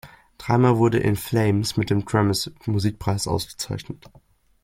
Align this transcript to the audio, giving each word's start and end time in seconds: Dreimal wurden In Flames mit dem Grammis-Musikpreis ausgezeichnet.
Dreimal 0.39 0.77
wurden 0.79 0.99
In 1.03 1.15
Flames 1.15 1.77
mit 1.77 1.91
dem 1.91 2.05
Grammis-Musikpreis 2.05 3.27
ausgezeichnet. 3.27 4.03